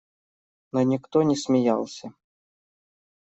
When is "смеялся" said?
1.35-2.11